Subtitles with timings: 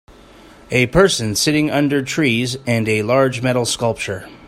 [0.71, 4.27] A person sitting under trees and a large metal sculpture.